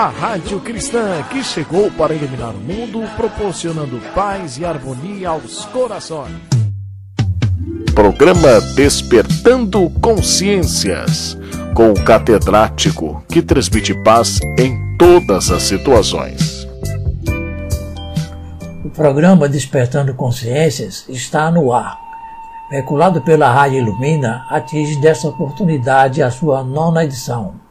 [0.00, 6.34] A rádio cristã que chegou para iluminar o mundo, proporcionando paz e harmonia aos corações.
[7.94, 11.36] Programa Despertando Consciências,
[11.74, 16.66] com o catedrático que transmite paz em todas as situações.
[18.82, 21.98] O programa Despertando Consciências está no ar.
[22.70, 27.68] Veiculado pela Rádio Ilumina, atinge desta oportunidade a sua nona edição.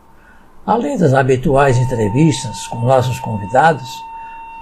[0.70, 3.90] Além das habituais entrevistas com nossos convidados,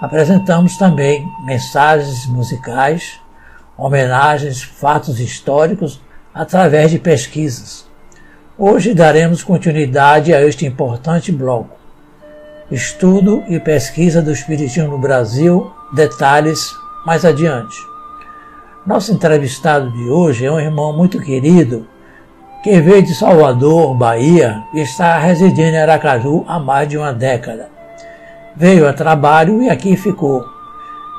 [0.00, 3.20] apresentamos também mensagens musicais,
[3.76, 6.00] homenagens, fatos históricos
[6.32, 7.86] através de pesquisas.
[8.56, 11.76] Hoje daremos continuidade a este importante bloco.
[12.70, 16.72] Estudo e pesquisa do Espiritismo no Brasil, detalhes
[17.04, 17.76] mais adiante.
[18.86, 21.86] Nosso entrevistado de hoje é um irmão muito querido
[22.62, 27.68] que veio de Salvador, Bahia, e está residindo em Aracaju há mais de uma década.
[28.56, 30.44] Veio a trabalho e aqui ficou.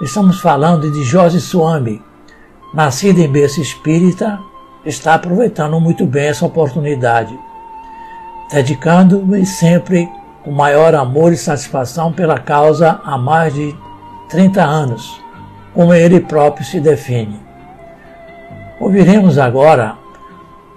[0.01, 2.01] Estamos falando de Jorge Suami,
[2.73, 4.39] nascido em berço espírita,
[4.85, 7.37] está aproveitando muito bem essa oportunidade,
[8.51, 10.09] dedicando-me sempre
[10.43, 13.75] com maior amor e satisfação pela causa há mais de
[14.29, 15.21] 30 anos,
[15.73, 17.39] como ele próprio se define.
[18.79, 19.95] Ouviremos agora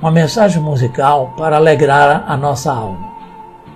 [0.03, 3.13] uma mensagem musical para alegrar a nossa alma.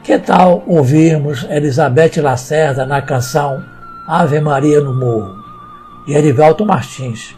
[0.02, 3.64] Que tal ouvirmos Elizabeth Lacerda na canção
[4.08, 5.36] Ave Maria no Morro,
[6.04, 7.36] de Erivaldo Martins?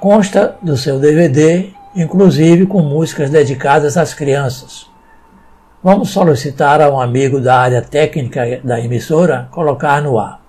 [0.00, 4.86] Consta do seu DVD, inclusive com músicas dedicadas às crianças.
[5.84, 10.39] Vamos solicitar a um amigo da área técnica da emissora colocar no ar.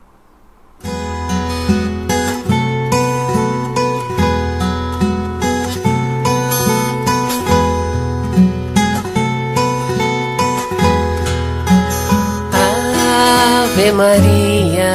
[13.82, 14.94] Ave Maria,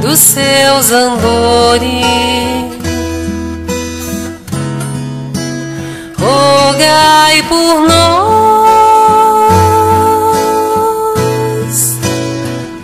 [0.00, 1.84] dos seus andores,
[6.18, 8.06] rogai por nós,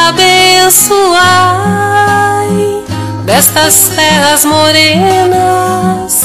[0.07, 1.80] abençoai
[3.41, 6.21] destas terras morenas,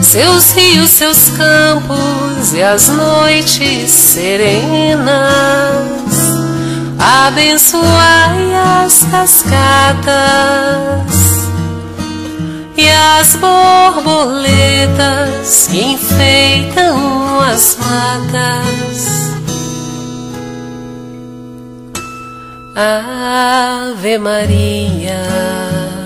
[0.00, 5.04] seus rios, seus campos e as noites serenas.
[6.98, 10.14] Abençoai as cascadas
[12.78, 14.48] e as borboletas
[15.70, 19.34] que enfeitam as matas.
[22.74, 26.03] Ave Maria.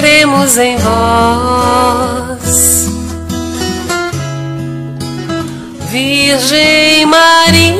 [0.00, 2.48] Cremos em vós,
[5.90, 7.76] Virgem Maria,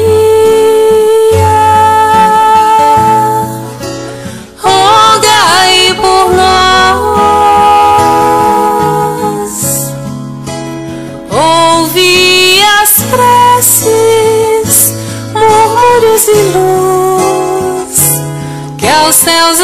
[4.58, 7.10] rogai por nós,
[11.30, 14.92] ouvi as preces,
[15.32, 18.20] murmúrios e luz
[18.76, 19.59] que aos céus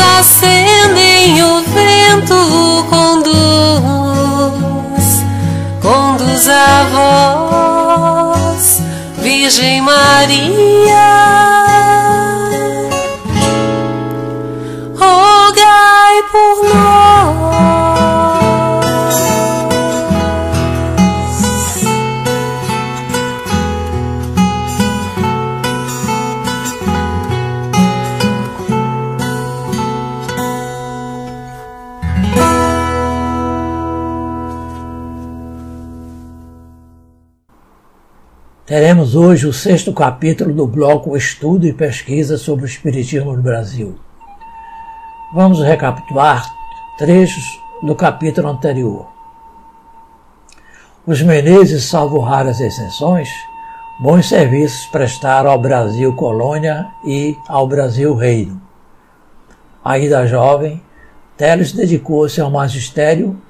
[6.36, 6.84] conduz a
[9.22, 11.06] Virgem Maria.
[14.94, 17.05] Rogai por nós.
[38.76, 43.98] Teremos hoje o sexto capítulo do bloco Estudo e Pesquisa sobre o Espiritismo no Brasil.
[45.32, 46.46] Vamos recapitular
[46.98, 47.42] trechos
[47.82, 49.06] do capítulo anterior.
[51.06, 53.30] Os Menezes, salvo raras exceções,
[53.98, 58.60] bons serviços prestaram ao Brasil colônia e ao Brasil reino.
[59.82, 60.82] Ainda jovem,
[61.34, 63.40] Teles dedicou-se ao magistério,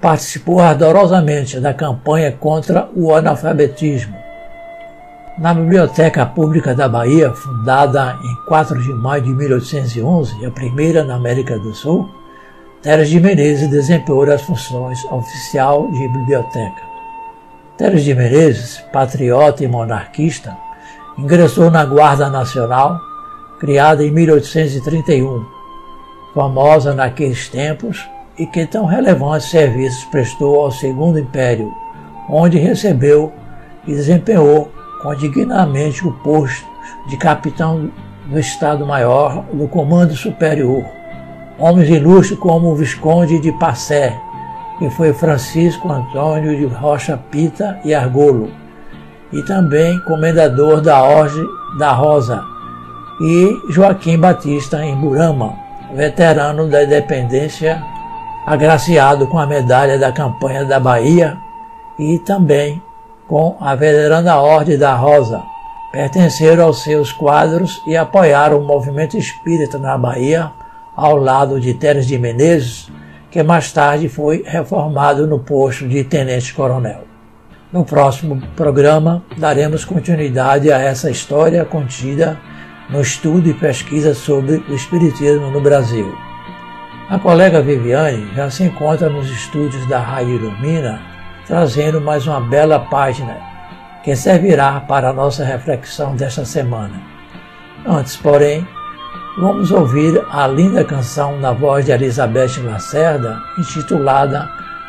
[0.00, 4.27] participou ardorosamente da campanha contra o analfabetismo
[5.38, 11.14] na Biblioteca Pública da Bahia, fundada em 4 de maio de 1811, a primeira na
[11.14, 12.08] América do Sul,
[12.82, 16.82] Teres de Menezes desempenhou as funções oficial de biblioteca.
[17.76, 20.56] Teres de Menezes, patriota e monarquista,
[21.16, 22.98] ingressou na Guarda Nacional,
[23.60, 25.44] criada em 1831,
[26.34, 31.72] famosa naqueles tempos e que tão relevantes serviços prestou ao Segundo Império,
[32.28, 33.32] onde recebeu
[33.86, 34.70] e desempenhou
[35.02, 36.66] com dignamente o posto
[37.06, 37.90] de capitão
[38.26, 40.84] do Estado-Maior do Comando Superior.
[41.58, 44.16] Homens ilustres como o Visconde de Passé,
[44.78, 48.50] que foi Francisco Antônio de Rocha Pita e Argolo,
[49.32, 51.46] e também comendador da Ordem
[51.78, 52.44] da Rosa,
[53.20, 55.54] e Joaquim Batista em Burama,
[55.94, 57.82] veterano da independência,
[58.46, 61.36] agraciado com a medalha da campanha da Bahia
[61.98, 62.80] e também
[63.28, 65.42] com a veneranda Ordem da Rosa.
[65.92, 70.50] Pertenceram aos seus quadros e apoiaram o movimento espírita na Bahia,
[70.96, 72.90] ao lado de Teres de Menezes,
[73.30, 77.04] que mais tarde foi reformado no posto de tenente-coronel.
[77.70, 82.38] No próximo programa, daremos continuidade a essa história contida
[82.88, 86.10] no estudo e pesquisa sobre o Espiritismo no Brasil.
[87.10, 91.17] A colega Viviane já se encontra nos estúdios da Rádio Ilumina,
[91.48, 93.38] trazendo mais uma bela página
[94.04, 97.00] que servirá para a nossa reflexão desta semana.
[97.86, 98.68] Antes, porém,
[99.38, 104.46] vamos ouvir a linda canção na voz de Elizabeth Lacerda, intitulada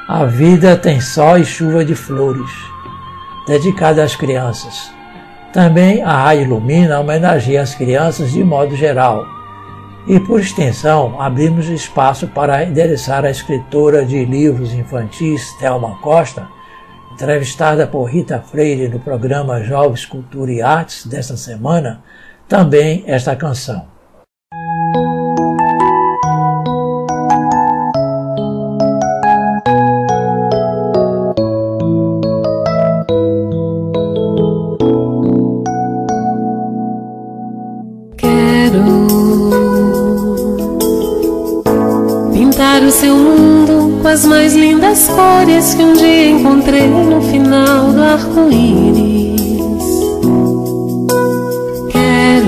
[0.07, 2.51] A Vida Tem Sol e Chuva de Flores,
[3.47, 4.91] dedicada às crianças.
[5.53, 9.25] Também a Rádio Ilumina homenageia as crianças de modo geral.
[10.09, 16.47] E, por extensão, abrimos espaço para endereçar a escritora de livros infantis, Thelma Costa,
[17.13, 22.01] entrevistada por Rita Freire no programa Jovens Cultura e Artes desta semana,
[22.47, 23.85] também esta canção.
[44.89, 49.39] Lindas cores que um dia encontrei no final do arco-íris.
[51.91, 52.47] Quero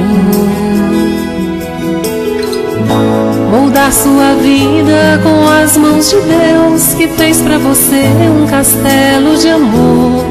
[3.51, 8.07] moldar sua vida com as mãos de Deus que fez para você
[8.41, 10.25] um castelo de amor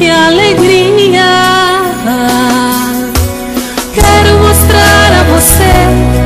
[0.00, 1.22] e alegria.
[3.92, 5.72] Quero mostrar a você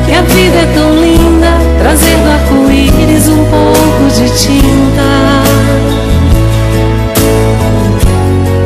[0.06, 1.48] que a vida é tão linda,
[1.80, 2.35] trazendo
[3.28, 5.42] um pouco de tinta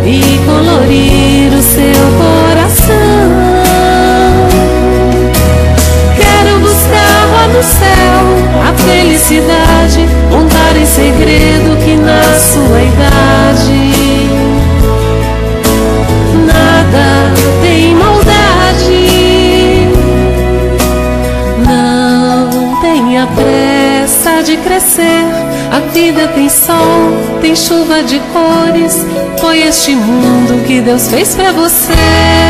[0.04, 2.29] e colorir o seu coração.
[27.60, 29.04] Chuva de cores.
[29.38, 32.49] Foi este mundo que Deus fez para você.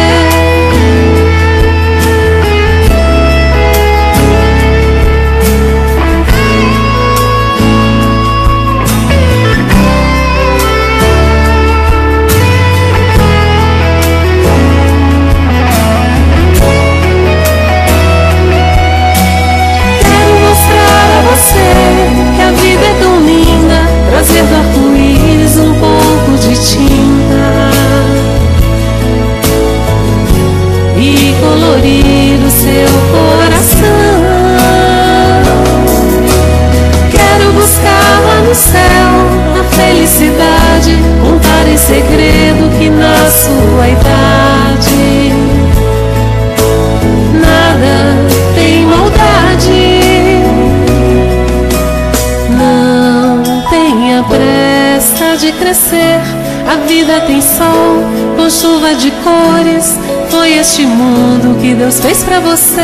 [60.70, 62.80] Este mundo que Deus fez para você.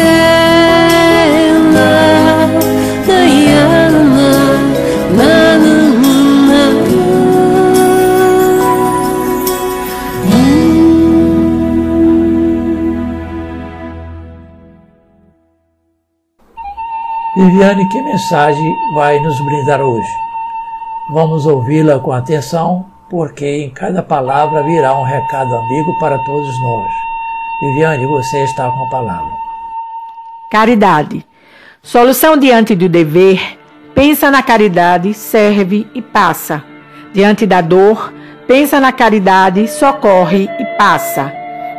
[1.73, 2.49] Na,
[3.07, 3.21] na,
[5.15, 5.87] na, na,
[17.37, 20.09] Viviane, que mensagem vai nos brindar hoje?
[21.13, 27.06] Vamos ouvi-la com atenção, porque em cada palavra virá um recado amigo para todos nós.
[27.59, 29.33] Viviane, você está com a palavra.
[30.51, 31.27] Caridade.
[31.83, 33.59] Solução diante do dever,
[33.95, 36.63] pensa na caridade, serve e passa.
[37.15, 38.13] Diante da dor,
[38.47, 41.33] pensa na caridade, socorre e passa.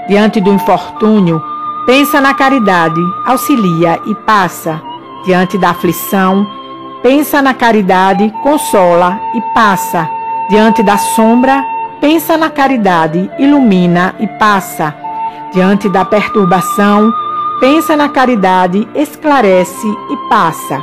[0.07, 1.39] Diante do infortúnio,
[1.85, 4.81] pensa na caridade, auxilia e passa.
[5.25, 6.47] Diante da aflição,
[7.03, 10.09] pensa na caridade, consola e passa.
[10.49, 11.63] Diante da sombra,
[12.01, 15.06] pensa na caridade, ilumina e passa.
[15.57, 17.11] Diante da perturbação,
[17.59, 20.79] pensa na caridade, esclarece e passa.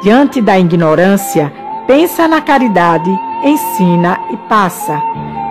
[0.00, 1.52] Diante da ignorância,
[1.88, 3.10] pensa na caridade,
[3.42, 5.02] ensina e passa.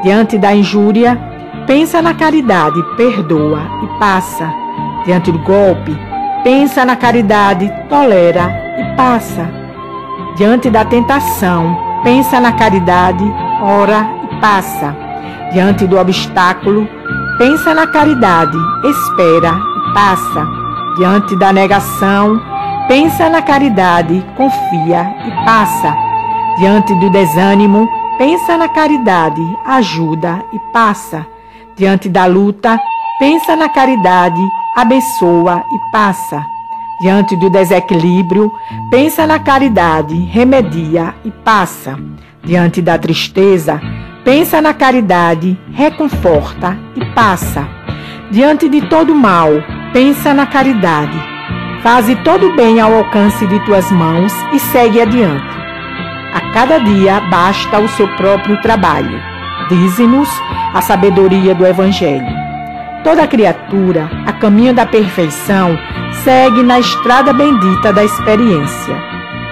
[0.02, 1.20] Diante da injúria,
[1.68, 4.50] pensa na caridade, perdoa e passa.
[5.04, 5.94] Diante do golpe,
[6.42, 8.50] pensa na caridade, tolera
[8.80, 9.50] e passa.
[10.38, 13.26] Diante da tentação, pensa na caridade,
[13.62, 14.96] ora e passa.
[15.52, 16.88] Diante do obstáculo,
[17.42, 18.56] pensa na caridade,
[18.86, 20.48] espera e passa.
[20.96, 22.40] Diante da negação,
[22.88, 25.92] pensa na caridade, confia e passa.
[26.60, 31.26] Diante do desânimo, pensa na caridade, ajuda e passa.
[31.76, 32.80] Diante da luta,
[33.18, 34.42] pensa na caridade,
[34.78, 36.46] abençoa e passa.
[37.02, 38.52] Diante do desequilíbrio,
[38.92, 41.98] pensa na caridade, remedia e passa.
[42.44, 43.82] Diante da tristeza,
[44.24, 47.68] pensa na caridade, reconforta e passa.
[48.30, 49.50] Diante de todo mal,
[49.94, 51.18] pensa na caridade.
[51.82, 55.62] Faze todo o bem ao alcance de tuas mãos e segue adiante.
[56.34, 59.20] A cada dia basta o seu próprio trabalho.
[59.68, 60.30] Dize-nos
[60.74, 62.42] a sabedoria do Evangelho.
[63.04, 65.78] Toda criatura, a caminho da perfeição,
[66.24, 68.96] segue na estrada bendita da experiência.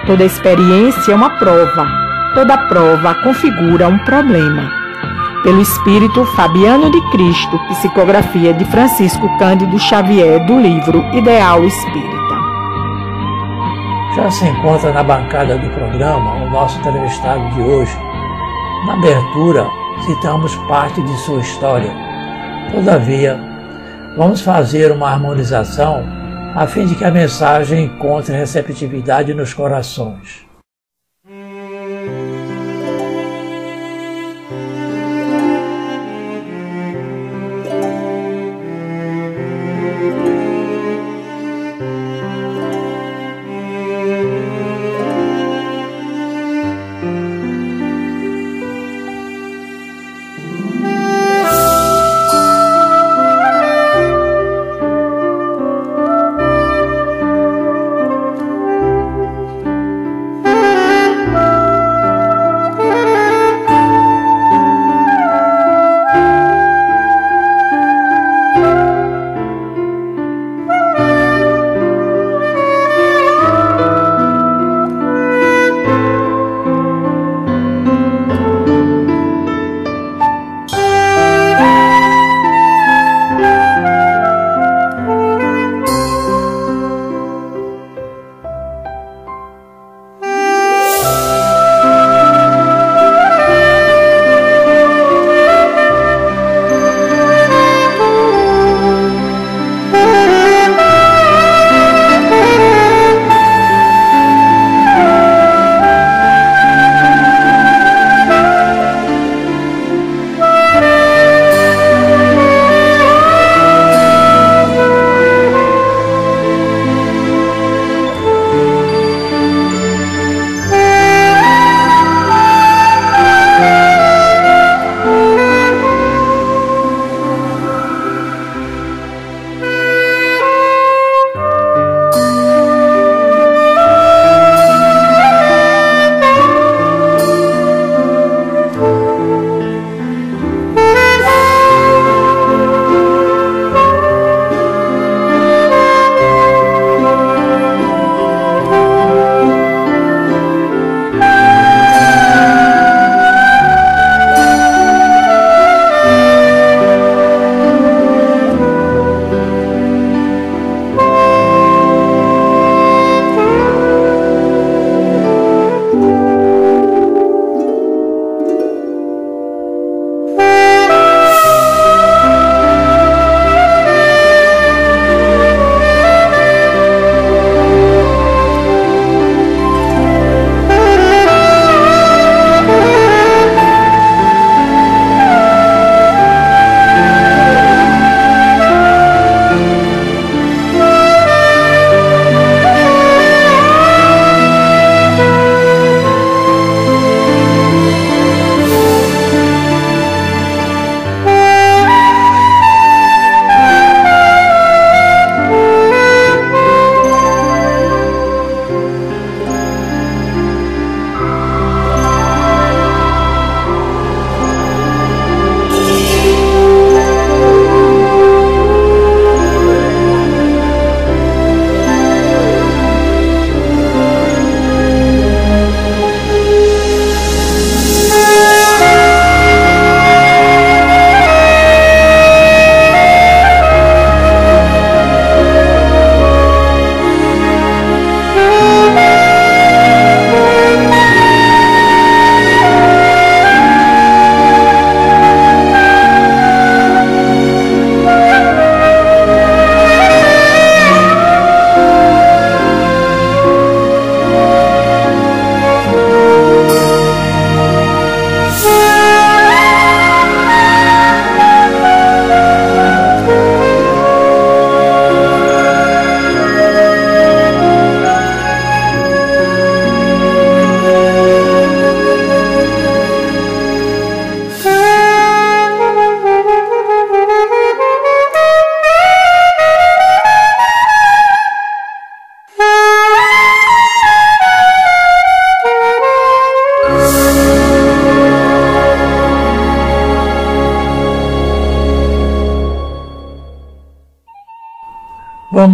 [0.06, 1.86] Toda experiência é uma prova,
[2.34, 4.70] toda prova configura um problema.
[5.42, 12.20] Pelo Espírito Fabiano de Cristo, psicografia de Francisco Cândido Xavier, do livro Ideal Espírita.
[14.14, 17.96] Já se encontra na bancada do programa o nosso entrevistado de hoje.
[18.86, 19.66] Na abertura,
[20.04, 21.92] citamos parte de sua história.
[22.72, 23.40] Todavia,
[24.16, 26.04] vamos fazer uma harmonização
[26.54, 30.49] a fim de que a mensagem encontre receptividade nos corações.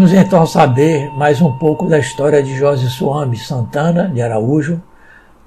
[0.06, 4.80] Vamos então saber mais um pouco da história de José Suame Santana de Araújo.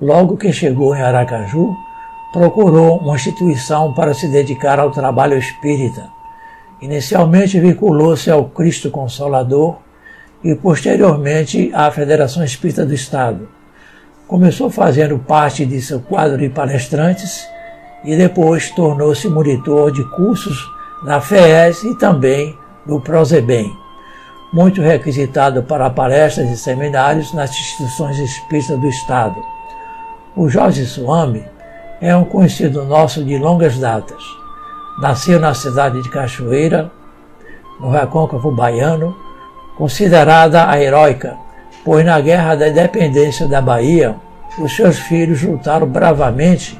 [0.01, 1.77] Logo que chegou em Aracaju,
[2.33, 6.09] procurou uma instituição para se dedicar ao trabalho espírita.
[6.81, 9.77] Inicialmente vinculou-se ao Cristo Consolador
[10.43, 13.47] e posteriormente à Federação Espírita do Estado.
[14.27, 17.47] Começou fazendo parte de seu quadro de palestrantes
[18.03, 20.69] e depois tornou-se monitor de cursos
[21.05, 22.53] na FES e também
[22.85, 23.78] no Prozebem,
[24.51, 29.35] muito requisitado para palestras e seminários nas instituições espíritas do Estado.
[30.35, 31.43] O Jorge Suame
[32.01, 34.23] é um conhecido nosso de longas datas.
[34.99, 36.91] Nasceu na cidade de Cachoeira,
[37.79, 39.15] no recôncavo baiano,
[39.77, 41.37] considerada a heróica,
[41.85, 44.15] pois na Guerra da Independência da Bahia,
[44.57, 46.79] os seus filhos lutaram bravamente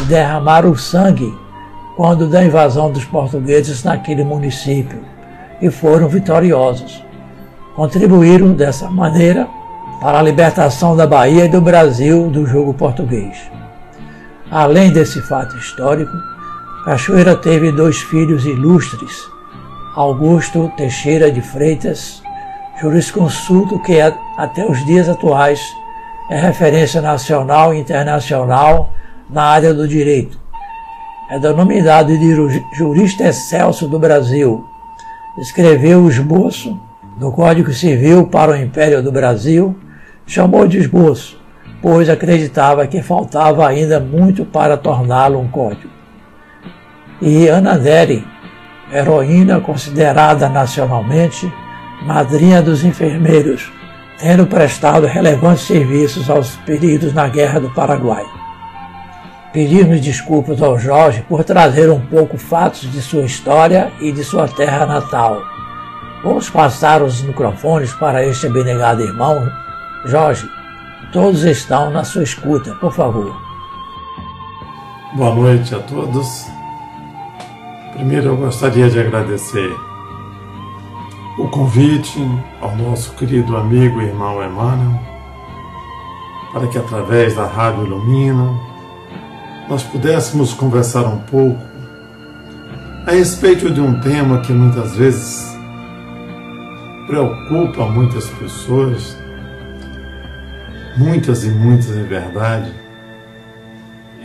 [0.00, 1.36] e derramaram sangue
[1.96, 5.02] quando da invasão dos portugueses naquele município
[5.60, 7.07] e foram vitoriosos.
[7.78, 9.48] Contribuíram dessa maneira
[10.00, 13.38] para a libertação da Bahia e do Brasil do jogo português.
[14.50, 16.10] Além desse fato histórico,
[16.84, 19.30] Cachoeira teve dois filhos ilustres,
[19.94, 22.20] Augusto Teixeira de Freitas,
[22.80, 24.00] jurisconsulto que
[24.36, 25.60] até os dias atuais
[26.32, 28.92] é referência nacional e internacional
[29.30, 30.36] na área do direito.
[31.30, 34.64] É denominado de jurista excelso do Brasil.
[35.38, 36.76] Escreveu o esboço
[37.18, 39.76] do Código Civil para o Império do Brasil,
[40.24, 41.40] chamou de esboço,
[41.82, 45.90] pois acreditava que faltava ainda muito para torná-lo um código.
[47.20, 48.24] E Ana Neri,
[48.92, 51.52] heroína considerada nacionalmente
[52.02, 53.72] madrinha dos enfermeiros,
[54.20, 58.24] tendo prestado relevantes serviços aos feridos na Guerra do Paraguai.
[59.52, 64.46] Pedimos desculpas ao Jorge por trazer um pouco fatos de sua história e de sua
[64.46, 65.57] terra natal.
[66.22, 69.48] Vamos passar os microfones para este abnegado irmão.
[70.04, 70.48] Jorge,
[71.12, 73.36] todos estão na sua escuta, por favor.
[75.14, 76.46] Boa noite a todos.
[77.92, 79.72] Primeiro eu gostaria de agradecer
[81.38, 82.20] o convite
[82.60, 85.00] ao nosso querido amigo e irmão Emmanuel
[86.52, 88.58] para que através da Rádio Ilumina
[89.68, 91.60] nós pudéssemos conversar um pouco
[93.06, 95.57] a respeito de um tema que muitas vezes
[97.08, 99.16] preocupa muitas pessoas,
[100.98, 102.70] muitas e muitas em verdade,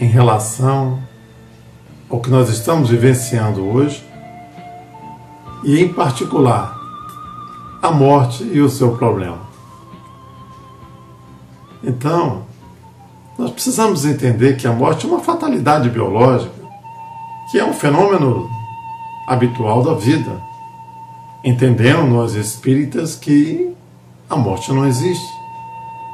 [0.01, 1.01] em relação
[2.09, 4.05] ao que nós estamos vivenciando hoje
[5.63, 6.77] e, em particular,
[7.81, 9.39] a morte e o seu problema.
[11.81, 12.43] Então,
[13.39, 16.53] nós precisamos entender que a morte é uma fatalidade biológica,
[17.49, 18.49] que é um fenômeno
[19.25, 20.52] habitual da vida.
[21.43, 23.75] Entendendo nós espíritas que
[24.29, 25.27] a morte não existe.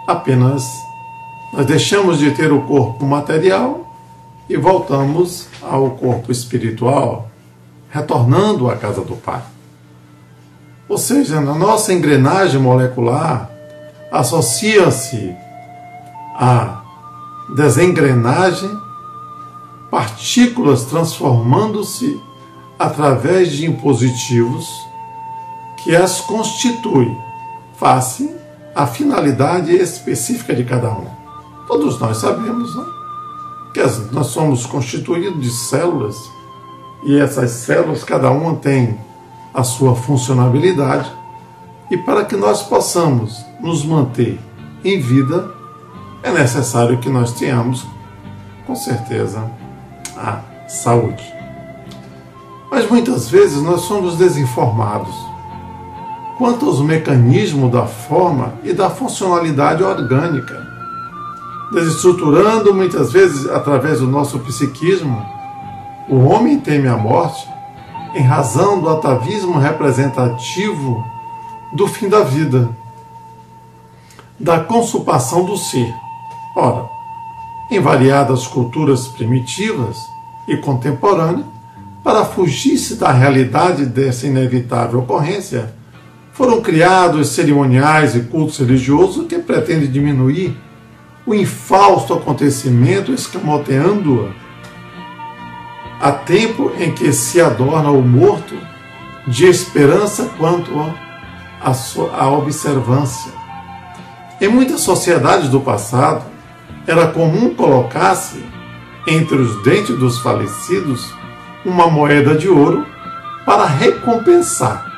[0.08, 0.63] Apenas
[1.54, 3.94] nós deixamos de ter o corpo material
[4.50, 7.30] e voltamos ao corpo espiritual,
[7.92, 9.44] retornando à casa do Pai.
[10.88, 13.52] Ou seja, na nossa engrenagem molecular
[14.12, 15.36] associa-se
[16.36, 16.82] a
[17.56, 18.72] desengrenagem,
[19.92, 22.20] partículas transformando-se
[22.80, 24.88] através de impositivos
[25.84, 27.15] que as constitui
[27.78, 28.30] face
[28.76, 31.08] à finalidade específica de cada um.
[31.68, 32.86] Todos nós sabemos né?
[33.74, 33.82] que
[34.13, 36.15] nós somos constituídos de células
[37.04, 39.00] e essas células, cada uma tem
[39.54, 41.12] a sua funcionalidade
[41.89, 44.39] e para que nós possamos nos manter
[44.84, 45.54] em vida,
[46.22, 47.86] é necessário que nós tenhamos,
[48.68, 49.50] com certeza,
[50.15, 51.24] a saúde.
[52.70, 55.29] Mas muitas vezes nós somos desinformados
[56.39, 60.65] quanto aos mecanismos da forma e da funcionalidade orgânica,
[61.73, 65.21] desestruturando muitas vezes através do nosso psiquismo.
[66.08, 67.45] O homem teme a morte
[68.15, 71.06] em razão do atavismo representativo
[71.73, 72.69] do fim da vida,
[74.39, 75.93] da consumação do ser.
[76.56, 76.88] Ora,
[77.69, 79.97] em variadas culturas primitivas
[80.47, 81.45] e contemporâneas,
[82.02, 85.78] para fugir-se da realidade dessa inevitável ocorrência,
[86.39, 90.56] foram criados cerimoniais e cultos religiosos que pretendem diminuir
[91.25, 94.32] o infausto acontecimento, escamoteando-a,
[95.99, 98.56] a tempo em que se adorna o morto
[99.28, 100.71] de esperança quanto
[101.62, 103.34] à observância.
[104.39, 106.23] Em muitas sociedades do passado,
[106.88, 108.41] era comum colocar-se
[109.06, 111.13] entre os dentes dos falecidos
[111.65, 112.86] uma moeda de ouro
[113.45, 114.88] para recompensar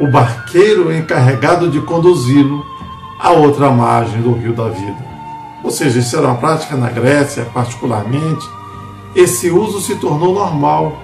[0.00, 2.64] o barqueiro encarregado de conduzi-lo
[3.18, 5.06] à outra margem do rio da vida.
[5.62, 8.48] Ou seja, isso era uma prática na Grécia, particularmente.
[9.14, 10.96] Esse uso se tornou normal,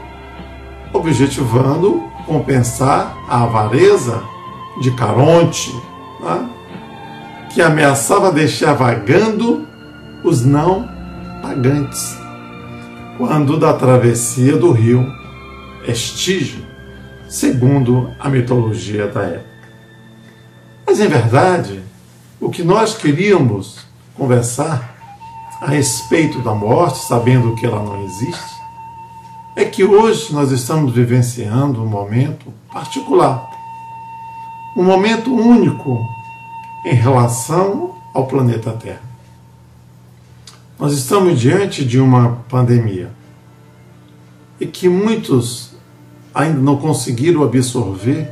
[0.92, 4.22] objetivando compensar a avareza
[4.80, 5.74] de Caronte,
[6.20, 6.48] né?
[7.50, 9.66] que ameaçava deixar vagando
[10.22, 10.88] os não
[11.42, 12.18] pagantes,
[13.18, 15.06] quando da travessia do rio
[15.86, 16.64] Estígio,
[17.34, 19.68] segundo a mitologia da época.
[20.86, 21.82] Mas, em verdade,
[22.40, 23.78] o que nós queríamos
[24.16, 24.94] conversar
[25.60, 28.54] a respeito da morte, sabendo que ela não existe,
[29.56, 33.50] é que hoje nós estamos vivenciando um momento particular,
[34.76, 35.98] um momento único
[36.86, 39.02] em relação ao planeta Terra.
[40.78, 43.10] Nós estamos diante de uma pandemia
[44.60, 45.73] e que muitos
[46.34, 48.28] ainda não conseguiram absorver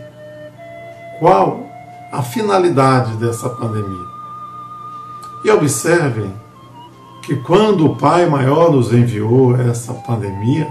[1.19, 1.67] qual
[2.11, 4.07] a finalidade dessa pandemia.
[5.45, 6.33] E observem
[7.23, 10.69] que quando o Pai Maior nos enviou essa pandemia,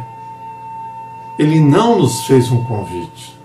[1.39, 3.35] ele não nos fez um convite,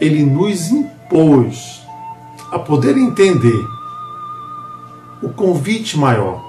[0.00, 1.82] ele nos impôs
[2.50, 3.64] a poder entender
[5.22, 6.42] o convite maior,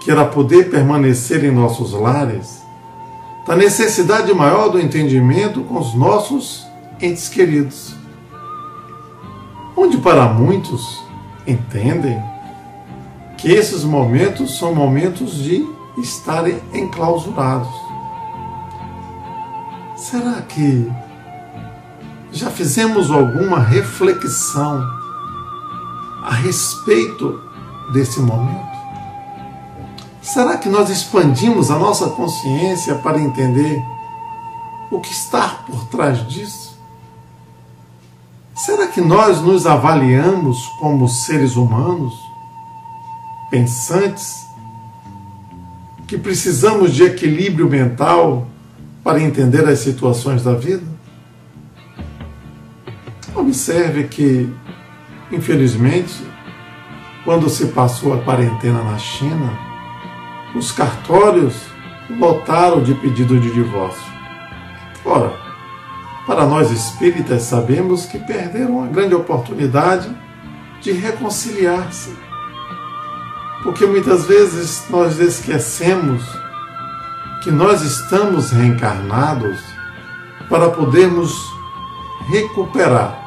[0.00, 2.61] que era poder permanecer em nossos lares,
[3.46, 6.66] da necessidade maior do entendimento com os nossos
[7.00, 7.94] entes queridos.
[9.76, 11.02] Onde para muitos
[11.46, 12.22] entendem
[13.36, 15.66] que esses momentos são momentos de
[15.98, 17.72] estarem enclausurados.
[19.96, 20.90] Será que
[22.30, 24.80] já fizemos alguma reflexão
[26.24, 27.40] a respeito
[27.92, 28.71] desse momento?
[30.22, 33.82] Será que nós expandimos a nossa consciência para entender
[34.88, 36.78] o que está por trás disso?
[38.54, 42.14] Será que nós nos avaliamos como seres humanos,
[43.50, 44.46] pensantes,
[46.06, 48.46] que precisamos de equilíbrio mental
[49.02, 50.86] para entender as situações da vida?
[53.34, 54.48] Observe que,
[55.32, 56.14] infelizmente,
[57.24, 59.71] quando se passou a quarentena na China,
[60.54, 61.54] os cartórios
[62.10, 64.12] lotaram de pedido de divórcio.
[65.04, 65.32] Ora,
[66.26, 70.10] para nós espíritas sabemos que perderam uma grande oportunidade
[70.80, 72.16] de reconciliar-se.
[73.62, 76.22] Porque muitas vezes nós esquecemos
[77.42, 79.60] que nós estamos reencarnados
[80.48, 81.32] para podermos
[82.28, 83.18] recuperar,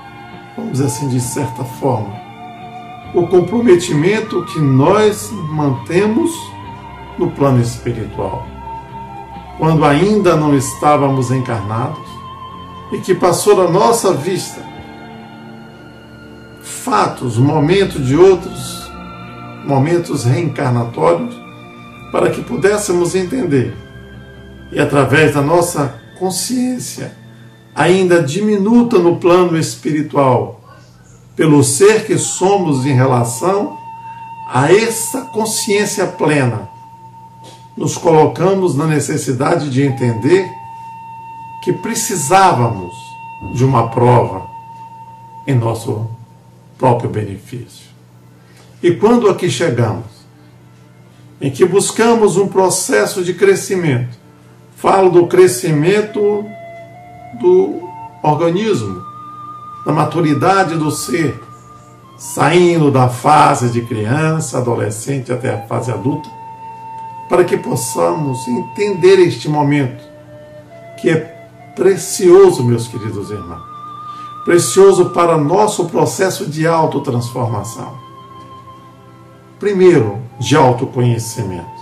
[0.56, 2.14] vamos assim, de certa forma,
[3.14, 6.32] o comprometimento que nós mantemos
[7.18, 8.46] no plano espiritual.
[9.58, 12.08] Quando ainda não estávamos encarnados
[12.92, 14.62] e que passou à nossa vista
[16.62, 18.86] fatos, momentos de outros
[19.66, 21.36] momentos reencarnatórios,
[22.12, 23.76] para que pudéssemos entender
[24.72, 27.16] e através da nossa consciência,
[27.74, 30.62] ainda diminuta no plano espiritual,
[31.36, 33.78] pelo ser que somos em relação
[34.50, 36.70] a essa consciência plena,
[37.78, 40.50] nos colocamos na necessidade de entender
[41.64, 42.94] que precisávamos
[43.54, 44.48] de uma prova
[45.46, 46.10] em nosso
[46.78, 47.86] próprio benefício.
[48.82, 50.06] E quando aqui chegamos,
[51.42, 54.18] em que buscamos um processo de crescimento,
[54.76, 56.46] falo do crescimento
[57.40, 57.82] do
[58.24, 59.04] organismo,
[59.86, 61.40] da maturidade do ser,
[62.18, 66.30] saindo da fase de criança, adolescente até a fase adulta,
[67.30, 70.04] para que possamos entender este momento,
[71.02, 71.16] que é
[71.76, 73.64] precioso, meus queridos irmãos,
[74.44, 77.94] precioso para nosso processo de autotransformação.
[79.60, 81.76] Primeiro, de autoconhecimento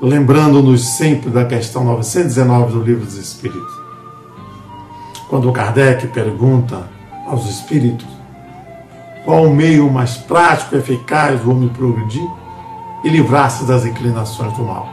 [0.00, 3.72] lembrando-nos sempre da questão 919 do Livro dos Espíritos.
[5.28, 6.88] Quando Kardec pergunta
[7.26, 8.08] aos espíritos
[9.24, 12.26] qual o meio mais prático e eficaz do homem progredir
[13.04, 14.88] e livrar-se das inclinações do mal.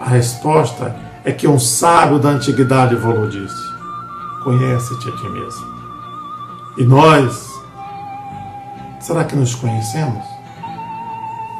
[0.00, 3.74] A resposta é que um sábio da antiguidade falou disse:
[4.44, 5.76] Conhece-te a ti mesmo.
[6.78, 7.50] E nós,
[9.00, 10.24] será que nos conhecemos?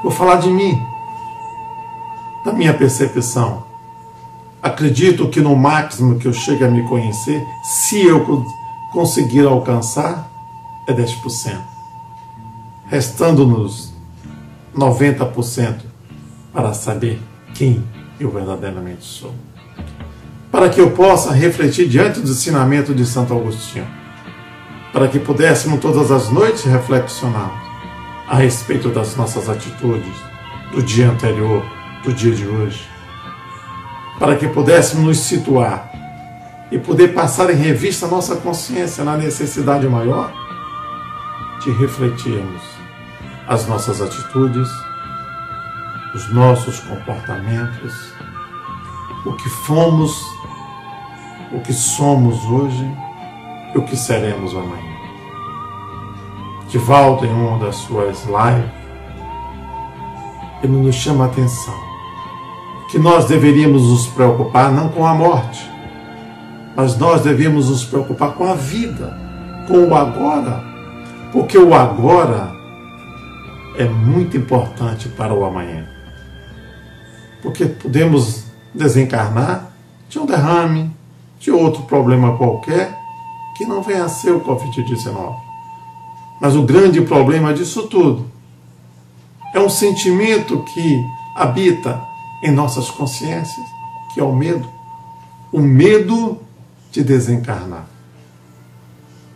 [0.03, 0.81] Vou falar de mim
[2.45, 3.65] da minha percepção.
[4.63, 8.45] Acredito que no máximo que eu chegue a me conhecer, se eu
[8.93, 10.29] conseguir alcançar,
[10.87, 11.59] é 10%.
[12.87, 13.96] Restando-nos
[14.77, 15.77] 90%
[16.53, 17.21] para saber
[17.55, 17.83] quem
[18.21, 19.35] eu verdadeiramente sou.
[20.51, 23.87] para que eu possa refletir diante do ensinamento de Santo Agostinho,
[24.91, 27.63] para que pudéssemos todas as noites reflexionar
[28.27, 30.15] a respeito das nossas atitudes
[30.73, 31.63] do dia anterior,
[32.03, 32.89] do dia de hoje,
[34.19, 35.91] para que pudéssemos nos situar
[36.71, 40.33] e poder passar em revista nossa consciência na necessidade maior
[41.63, 42.76] de refletirmos
[43.49, 44.69] as nossas atitudes,
[46.15, 48.13] os nossos comportamentos,
[49.25, 50.21] o que fomos,
[51.53, 52.91] o que somos hoje
[53.75, 54.97] e o que seremos amanhã.
[56.69, 58.71] Divaldo, em uma das suas lives,
[60.63, 61.87] ele nos chama a atenção
[62.91, 65.71] que nós deveríamos nos preocupar não com a morte,
[66.75, 69.17] mas nós devíamos nos preocupar com a vida,
[69.67, 70.65] com o agora,
[71.33, 72.56] porque o agora
[73.79, 75.87] é muito importante para o amanhã.
[77.43, 79.71] Porque podemos desencarnar
[80.09, 80.91] de um derrame,
[81.39, 82.97] de outro problema qualquer,
[83.57, 85.37] que não venha a ser o Covid-19.
[86.41, 88.31] Mas o grande problema disso tudo
[89.55, 91.03] é um sentimento que
[91.35, 92.03] habita
[92.43, 93.67] em nossas consciências,
[94.13, 94.69] que é o medo.
[95.53, 96.39] O medo
[96.93, 97.87] de desencarnar.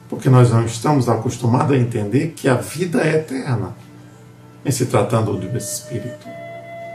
[0.08, 3.74] Porque nós não estamos acostumados a entender que a vida é eterna,
[4.64, 6.26] em se tratando do espírito.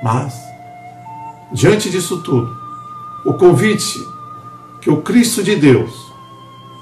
[0.04, 0.36] Mas,
[1.52, 2.56] diante disso tudo,
[3.26, 4.00] o convite
[4.82, 5.92] que o Cristo de Deus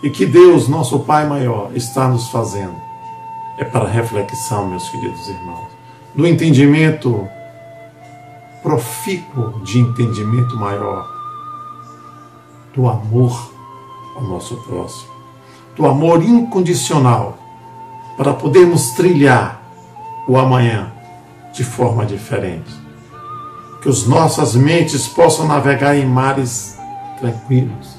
[0.04, 2.84] e que Deus, nosso Pai maior, está nos fazendo
[3.58, 5.68] é para reflexão, meus queridos irmãos,
[6.14, 7.28] do entendimento
[8.62, 11.08] profícuo de entendimento maior,
[12.74, 13.54] do amor
[14.16, 15.12] ao nosso próximo,
[15.76, 17.38] do amor incondicional,
[18.18, 19.63] para podermos trilhar
[20.28, 20.92] o amanhã
[21.54, 22.72] de forma diferente.
[23.82, 26.78] Que as nossas mentes possam navegar em mares
[27.20, 27.98] tranquilos,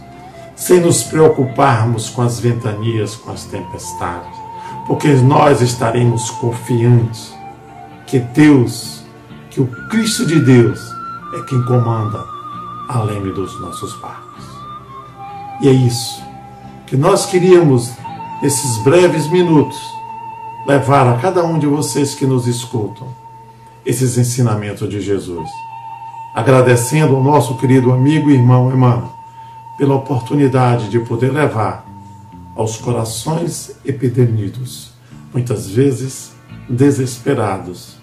[0.56, 4.38] sem nos preocuparmos com as ventanias, com as tempestades,
[4.86, 7.34] porque nós estaremos confiantes
[8.06, 9.02] que Deus,
[9.50, 10.80] que o Cristo de Deus
[11.38, 12.24] é quem comanda
[12.88, 14.44] além dos nossos barcos.
[15.60, 16.22] E é isso
[16.86, 17.92] que nós queríamos,
[18.42, 19.93] esses breves minutos,
[20.66, 23.08] levar a cada um de vocês que nos escutam
[23.84, 25.48] esses ensinamentos de Jesus.
[26.34, 29.12] Agradecendo ao nosso querido amigo e irmão Emmanuel
[29.76, 31.84] pela oportunidade de poder levar
[32.56, 34.92] aos corações epidemidos,
[35.32, 36.32] muitas vezes
[36.68, 37.96] desesperados,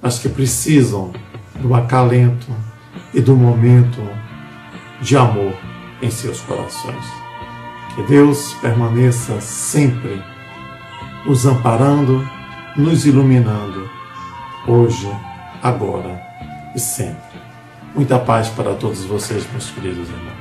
[0.00, 1.12] mas que precisam
[1.60, 2.48] do acalento
[3.12, 4.00] e do momento
[5.00, 5.54] de amor
[6.02, 7.04] em seus corações.
[7.94, 10.22] Que Deus permaneça sempre
[11.24, 12.26] nos amparando,
[12.76, 13.88] nos iluminando,
[14.66, 15.10] hoje,
[15.62, 16.20] agora
[16.74, 17.40] e sempre.
[17.94, 20.40] Muita paz para todos vocês, meus queridos irmãos.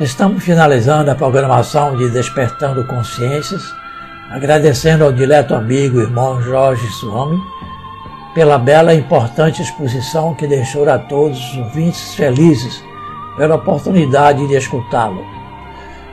[0.00, 3.62] Estamos finalizando a programação de Despertando Consciências,
[4.30, 7.40] agradecendo ao dileto amigo irmão Jorge Suami
[8.34, 12.82] pela bela e importante exposição que deixou a todos os ouvintes felizes
[13.36, 15.43] pela oportunidade de escutá-lo.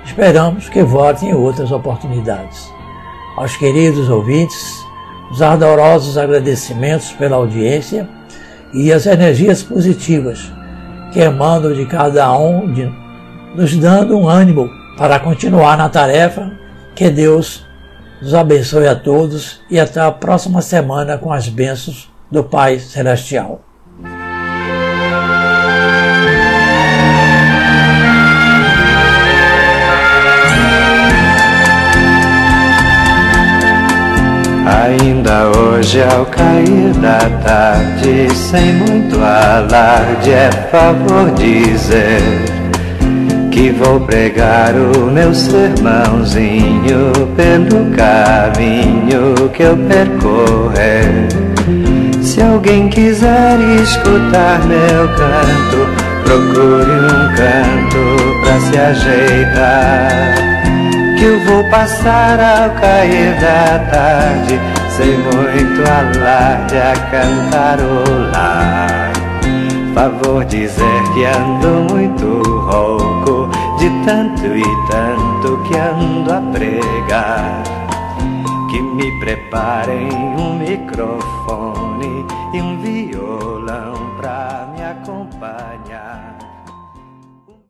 [0.06, 2.72] Esperamos que volte em outras oportunidades.
[3.38, 4.84] Aos queridos ouvintes,
[5.32, 8.08] os ardorosos agradecimentos pela audiência
[8.74, 10.52] e as energias positivas
[11.12, 12.92] que emanam de cada um, de,
[13.56, 16.52] nos dando um ânimo para continuar na tarefa.
[16.96, 17.66] Que Deus
[18.22, 23.62] nos abençoe a todos e até a próxima semana com as bênçãos do Pai Celestial.
[35.92, 42.22] Hoje ao cair da tarde, sem muito alarde, é favor dizer
[43.52, 51.28] que vou pregar o meu sermãozinho pelo caminho que eu percorrer.
[52.22, 55.90] Se alguém quiser escutar meu canto,
[56.24, 60.52] procure um canto pra se ajeitar
[61.20, 64.60] que eu vou passar ao cair da tarde,
[64.98, 69.12] sem muito alarde a cantarolar.
[69.94, 77.64] Favor dizer que ando muito rouco, de tanto e tanto que ando a pregar.
[78.70, 84.82] Que me preparem um microfone e um violão pra me